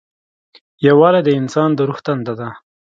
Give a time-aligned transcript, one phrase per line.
[0.85, 2.49] یووالی د انسان د روح تنده ده.